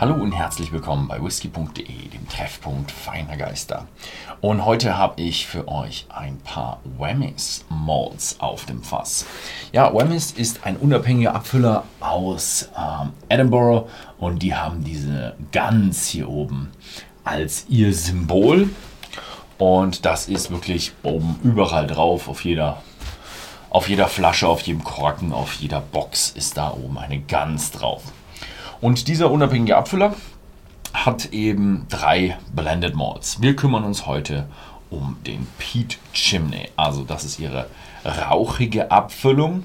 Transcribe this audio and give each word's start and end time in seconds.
Hallo 0.00 0.14
und 0.14 0.30
herzlich 0.30 0.70
willkommen 0.70 1.08
bei 1.08 1.20
whisky.de, 1.20 2.08
dem 2.08 2.28
Treffpunkt 2.28 2.92
feiner 2.92 3.36
Geister. 3.36 3.88
Und 4.40 4.64
heute 4.64 4.96
habe 4.96 5.20
ich 5.20 5.48
für 5.48 5.66
euch 5.66 6.06
ein 6.08 6.38
paar 6.38 6.78
Whammies 6.98 7.64
Malts 7.68 8.38
auf 8.38 8.64
dem 8.64 8.84
Fass. 8.84 9.26
Ja, 9.72 9.92
Whammies 9.92 10.30
ist 10.30 10.64
ein 10.64 10.76
unabhängiger 10.76 11.34
Abfüller 11.34 11.82
aus 11.98 12.68
ähm, 12.78 13.10
Edinburgh 13.28 13.88
und 14.18 14.40
die 14.40 14.54
haben 14.54 14.84
diese 14.84 15.34
Guns 15.52 16.06
hier 16.06 16.28
oben 16.28 16.70
als 17.24 17.66
ihr 17.68 17.92
Symbol. 17.92 18.70
Und 19.58 20.04
das 20.04 20.28
ist 20.28 20.52
wirklich 20.52 20.92
oben 21.02 21.40
überall 21.42 21.88
drauf, 21.88 22.28
auf 22.28 22.44
jeder 22.44 22.84
auf 23.70 23.88
jeder 23.88 24.06
Flasche, 24.06 24.46
auf 24.46 24.60
jedem 24.60 24.84
Korken, 24.84 25.32
auf 25.32 25.54
jeder 25.54 25.80
Box 25.80 26.30
ist 26.30 26.56
da 26.56 26.70
oben 26.70 26.98
eine 26.98 27.18
Gans 27.18 27.72
drauf. 27.72 28.04
Und 28.80 29.08
dieser 29.08 29.30
unabhängige 29.30 29.76
Abfüller 29.76 30.14
hat 30.94 31.32
eben 31.32 31.86
drei 31.88 32.38
Blended 32.54 32.94
Malts. 32.94 33.42
Wir 33.42 33.56
kümmern 33.56 33.84
uns 33.84 34.06
heute 34.06 34.46
um 34.90 35.16
den 35.26 35.46
Peat 35.58 35.98
Chimney. 36.12 36.68
Also 36.76 37.04
das 37.04 37.24
ist 37.24 37.38
ihre 37.38 37.66
rauchige 38.04 38.90
Abfüllung. 38.90 39.64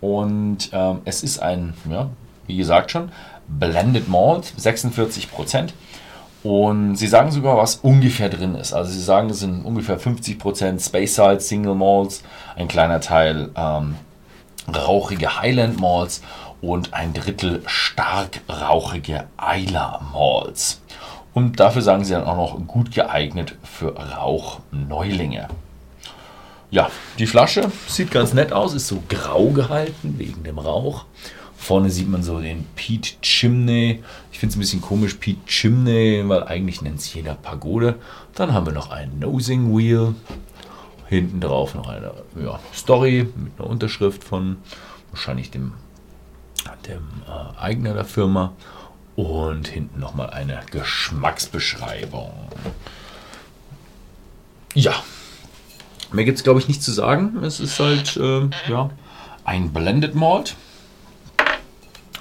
Und 0.00 0.70
ähm, 0.72 0.98
es 1.04 1.22
ist 1.22 1.38
ein, 1.40 1.74
ja, 1.88 2.08
wie 2.46 2.56
gesagt 2.56 2.90
schon, 2.90 3.10
Blended 3.48 4.08
Malt, 4.08 4.52
46 4.56 5.30
Prozent. 5.30 5.74
Und 6.42 6.96
sie 6.96 7.06
sagen 7.06 7.30
sogar, 7.30 7.56
was 7.56 7.76
ungefähr 7.76 8.28
drin 8.28 8.56
ist. 8.56 8.72
Also 8.72 8.90
sie 8.90 9.00
sagen, 9.00 9.30
es 9.30 9.40
sind 9.40 9.64
ungefähr 9.64 9.98
50% 9.98 10.84
Space 10.84 11.14
Side 11.14 11.40
Single 11.40 11.76
Malts, 11.76 12.22
ein 12.56 12.66
kleiner 12.66 13.00
Teil 13.00 13.50
ähm, 13.54 13.94
rauchige 14.68 15.40
Highland 15.40 15.80
Malts 15.80 16.22
und 16.62 16.94
ein 16.94 17.12
Drittel 17.12 17.62
stark 17.66 18.40
rauchige 18.48 19.26
Eiler 19.36 20.00
Malls. 20.12 20.80
Und 21.34 21.60
dafür 21.60 21.82
sagen 21.82 22.04
sie 22.04 22.12
dann 22.12 22.24
auch 22.24 22.36
noch 22.36 22.66
gut 22.66 22.92
geeignet 22.92 23.56
für 23.62 23.96
Rauchneulinge. 23.96 25.48
Ja, 26.70 26.90
die 27.18 27.26
Flasche 27.26 27.70
sieht 27.86 28.10
ganz 28.10 28.32
nett 28.32 28.52
aus, 28.52 28.72
ist 28.72 28.86
so 28.86 29.02
grau 29.08 29.50
gehalten 29.50 30.14
wegen 30.18 30.42
dem 30.44 30.58
Rauch. 30.58 31.04
Vorne 31.56 31.90
sieht 31.90 32.08
man 32.08 32.22
so 32.22 32.40
den 32.40 32.64
Pete 32.76 33.20
Chimney. 33.20 34.02
Ich 34.32 34.38
finde 34.38 34.52
es 34.52 34.56
ein 34.56 34.60
bisschen 34.60 34.80
komisch, 34.80 35.14
Pete 35.14 35.44
Chimney, 35.46 36.22
weil 36.26 36.44
eigentlich 36.44 36.80
nennt 36.80 36.98
es 36.98 37.12
jeder 37.12 37.34
Pagode. 37.34 37.96
Dann 38.34 38.52
haben 38.52 38.66
wir 38.66 38.72
noch 38.72 38.90
ein 38.90 39.18
Nosing 39.18 39.76
Wheel. 39.76 40.14
Hinten 41.08 41.40
drauf 41.40 41.74
noch 41.74 41.88
eine 41.88 42.12
ja, 42.42 42.58
Story 42.74 43.28
mit 43.36 43.52
einer 43.58 43.68
Unterschrift 43.68 44.24
von 44.24 44.56
wahrscheinlich 45.10 45.50
dem 45.50 45.74
dem 46.86 47.22
äh, 47.26 47.58
Eigner 47.60 47.94
der 47.94 48.04
Firma 48.04 48.52
und 49.16 49.68
hinten 49.68 50.00
nochmal 50.00 50.30
eine 50.30 50.60
Geschmacksbeschreibung. 50.70 52.32
Ja, 54.74 54.94
mehr 56.12 56.24
gibt 56.24 56.38
es 56.38 56.44
glaube 56.44 56.60
ich 56.60 56.68
nicht 56.68 56.82
zu 56.82 56.92
sagen. 56.92 57.42
Es 57.42 57.60
ist 57.60 57.78
halt 57.78 58.16
äh, 58.16 58.48
ja, 58.68 58.90
ein 59.44 59.72
Blended 59.72 60.14
Malt. 60.14 60.56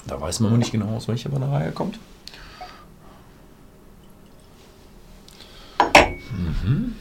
Da 0.07 0.19
weiß 0.19 0.39
man 0.41 0.57
nicht 0.57 0.71
genau, 0.71 0.95
aus 0.95 1.07
welcher 1.07 1.29
Brennerei 1.29 1.71
kommt. 1.71 1.99
Mhm. 6.31 6.95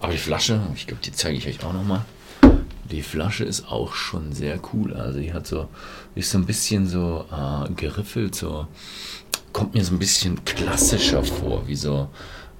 Aber 0.00 0.12
die 0.12 0.18
Flasche, 0.18 0.60
ich 0.74 0.86
glaube, 0.86 1.02
die 1.02 1.12
zeige 1.12 1.36
ich 1.36 1.46
euch 1.46 1.64
auch 1.64 1.72
nochmal. 1.72 2.04
Die 2.92 3.02
Flasche 3.02 3.44
ist 3.44 3.68
auch 3.68 3.94
schon 3.94 4.34
sehr 4.34 4.60
cool. 4.72 4.92
Also 4.92 5.18
die 5.18 5.32
hat 5.32 5.46
so, 5.46 5.68
ist 6.14 6.30
so 6.30 6.38
ein 6.38 6.44
bisschen 6.44 6.86
so 6.86 7.24
äh, 7.32 7.72
geriffelt, 7.72 8.34
so 8.34 8.66
kommt 9.54 9.74
mir 9.74 9.82
so 9.82 9.94
ein 9.94 9.98
bisschen 9.98 10.44
klassischer 10.44 11.24
vor, 11.24 11.66
wie 11.66 11.76
so, 11.76 12.10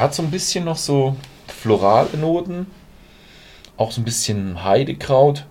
Er 0.00 0.04
hat 0.04 0.14
so 0.14 0.22
ein 0.22 0.30
bisschen 0.30 0.64
noch 0.64 0.78
so 0.78 1.14
florale 1.46 2.16
Noten. 2.16 2.68
Auch 3.76 3.92
so 3.92 4.00
ein 4.00 4.04
bisschen 4.04 4.64
Heidekraut. 4.64 5.44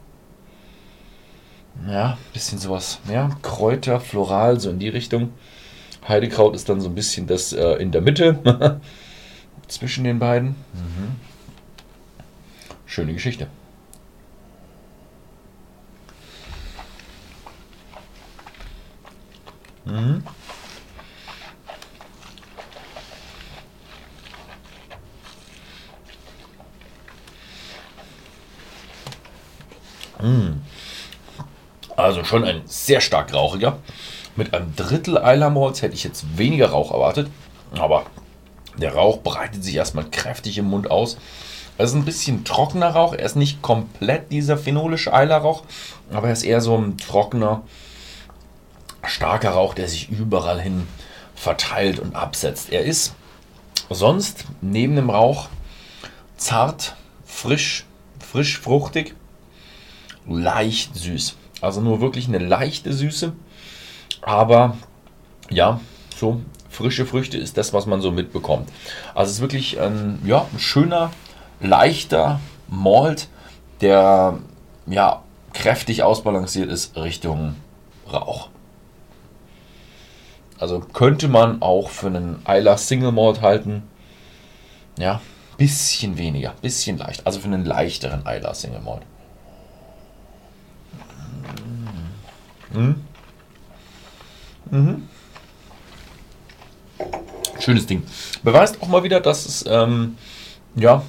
Ja, 1.88 2.14
ein 2.14 2.34
bisschen 2.34 2.58
sowas, 2.58 3.00
ja, 3.08 3.30
Kräuter, 3.44 4.00
floral, 4.00 4.60
so 4.60 4.72
in 4.72 4.80
die 4.80 4.90
Richtung. 4.90 5.34
Heidekraut 6.08 6.56
ist 6.56 6.68
dann 6.68 6.82
so 6.82 6.90
ein 6.90 6.96
bisschen 6.96 7.28
das 7.28 7.54
äh, 7.54 7.74
in 7.74 7.92
der 7.92 8.02
Mitte 8.02 8.82
zwischen 9.68 10.04
den 10.04 10.18
beiden. 10.18 10.56
Mhm. 10.74 11.16
Schöne 12.88 13.14
Geschichte. 13.14 13.46
Mhm. 19.86 20.24
Also 31.96 32.24
schon 32.24 32.44
ein 32.44 32.62
sehr 32.66 33.02
stark 33.02 33.34
rauchiger. 33.34 33.80
Mit 34.35 34.53
einem 34.53 34.75
Drittel 34.75 35.18
Eilermalz 35.18 35.81
hätte 35.81 35.96
ich 35.96 36.03
jetzt 36.03 36.38
weniger 36.38 36.69
Rauch 36.69 36.91
erwartet. 36.91 37.30
Aber 37.74 38.06
der 38.78 38.94
Rauch 38.94 39.19
breitet 39.19 39.63
sich 39.63 39.75
erstmal 39.75 40.09
kräftig 40.09 40.57
im 40.57 40.66
Mund 40.66 40.90
aus. 40.90 41.18
Es 41.78 41.91
ist 41.91 41.96
ein 41.96 42.06
bisschen 42.06 42.44
trockener 42.44 42.90
Rauch. 42.90 43.13
Er 43.13 43.25
ist 43.25 43.35
nicht 43.35 43.62
komplett 43.62 44.31
dieser 44.31 44.57
phenolische 44.57 45.13
Eilerrauch, 45.13 45.63
aber 46.12 46.28
er 46.28 46.34
ist 46.34 46.44
eher 46.44 46.62
so 46.62 46.78
ein 46.78 46.97
trockener, 46.97 47.63
starker 49.03 49.51
Rauch, 49.51 49.74
der 49.74 49.88
sich 49.88 50.09
überall 50.09 50.59
hin 50.59 50.88
verteilt 51.36 52.00
und 52.00 52.16
absetzt. 52.16 52.72
Er 52.72 52.84
ist 52.84 53.13
sonst 53.90 54.46
neben 54.62 54.96
dem 54.96 55.09
Rauch 55.09 55.47
zart, 56.36 56.96
frisch, 57.25 57.86
frisch, 58.19 58.59
fruchtig 58.59 59.16
leicht 60.30 60.96
süß. 60.96 61.36
Also 61.62 61.82
nur 61.82 62.02
wirklich 62.02 62.28
eine 62.28 62.38
leichte 62.38 62.94
Süße. 62.94 63.34
Aber 64.22 64.78
ja, 65.50 65.80
so 66.16 66.42
frische 66.70 67.06
Früchte 67.06 67.38
ist 67.38 67.58
das, 67.58 67.74
was 67.74 67.86
man 67.86 68.02
so 68.02 68.12
mitbekommt. 68.12 68.70
Also 69.14 69.30
es 69.30 69.36
ist 69.38 69.42
wirklich 69.42 69.80
ein, 69.80 70.22
ja, 70.26 70.46
ein 70.54 70.60
schöner, 70.60 71.12
leichter 71.60 72.40
Malt, 72.68 73.28
der 73.81 74.40
ja 74.86 75.24
kräftig 75.54 76.04
ausbalanciert 76.04 76.70
ist 76.70 76.96
Richtung 76.96 77.56
Rauch. 78.12 78.50
Also 80.60 80.80
könnte 80.80 81.28
man 81.28 81.62
auch 81.62 81.90
für 81.90 82.08
einen 82.08 82.42
Eiler 82.46 82.78
Single 82.78 83.12
Malt 83.12 83.42
halten. 83.42 83.84
Ja, 84.98 85.22
bisschen 85.58 86.18
weniger, 86.18 86.54
bisschen 86.62 86.98
leicht. 86.98 87.25
Also 87.25 87.40
für 87.40 87.48
einen 87.48 87.66
leichteren 87.66 88.25
Eiler 88.28 88.54
Single 88.54 88.82
Malt. 88.82 89.04
Mhm. 92.74 92.95
Mhm. 94.71 95.07
Schönes 97.60 97.88
Ding. 97.88 98.04
Beweist 98.44 98.81
auch 98.81 98.88
mal 98.88 99.04
wieder, 99.04 99.19
dass 99.19 99.45
es 99.45 99.66
ähm, 99.68 100.18
ja, 100.75 101.04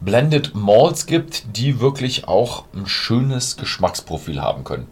Blended 0.00 0.54
Malls 0.54 1.06
gibt, 1.06 1.56
die 1.56 1.80
wirklich 1.80 2.28
auch 2.28 2.64
ein 2.74 2.86
schönes 2.86 3.56
Geschmacksprofil 3.56 4.40
haben 4.40 4.64
können. 4.64 4.86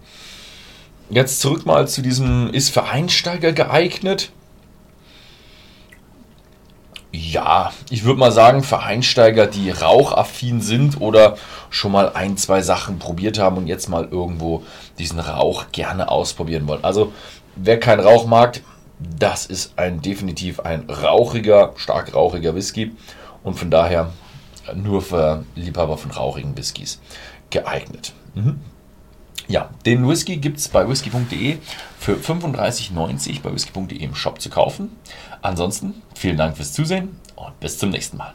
Jetzt 1.11 1.41
zurück 1.41 1.67
mal 1.67 1.87
zu 1.89 2.01
diesem 2.03 2.53
ist 2.53 2.71
für 2.71 2.85
Einsteiger 2.85 3.53
geeignet. 3.53 4.33
Ja, 7.31 7.73
ich 7.89 8.03
würde 8.05 8.19
mal 8.19 8.33
sagen, 8.33 8.65
für 8.65 8.81
Einsteiger, 8.81 9.47
die 9.47 9.71
rauchaffin 9.71 10.61
sind 10.61 11.01
oder 11.01 11.37
schon 11.71 11.93
mal 11.93 12.11
ein, 12.15 12.37
zwei 12.37 12.63
Sachen 12.63 12.99
probiert 12.99 13.39
haben 13.39 13.59
und 13.59 13.67
jetzt 13.69 13.89
mal 13.89 14.09
irgendwo 14.11 14.65
diesen 14.99 15.21
Rauch 15.21 15.67
gerne 15.71 16.11
ausprobieren 16.11 16.67
wollen. 16.67 16.83
Also, 16.83 17.13
wer 17.55 17.79
keinen 17.79 18.01
Rauch 18.01 18.27
mag, 18.27 18.61
das 18.99 19.47
ist 19.47 19.79
ein 19.79 20.03
definitiv 20.03 20.61
ein 20.61 20.89
rauchiger, 20.91 21.73
stark 21.77 22.15
rauchiger 22.15 22.57
Whisky 22.57 22.93
und 23.45 23.55
von 23.55 23.71
daher 23.71 24.13
nur 24.75 25.01
für 25.01 25.45
Liebhaber 25.55 25.99
von 25.99 26.11
rauchigen 26.11 26.57
Whiskys 26.57 27.01
geeignet. 27.51 28.15
Mhm. 28.35 28.61
Ja, 29.53 29.69
den 29.85 30.09
Whisky 30.09 30.39
gibt 30.39 30.57
es 30.57 30.69
bei 30.69 30.89
whisky.de 30.89 31.59
für 31.99 32.15
35,90 32.15 33.43
bei 33.43 33.53
whisky.de 33.53 33.99
im 33.99 34.15
Shop 34.15 34.41
zu 34.41 34.49
kaufen. 34.49 34.89
Ansonsten 35.43 35.93
vielen 36.15 36.39
Dank 36.39 36.57
fürs 36.57 36.73
Zusehen 36.73 37.21
und 37.37 37.61
bis 37.61 37.77
zum 37.77 37.91
nächsten 37.91 38.17
Mal. 38.17 38.33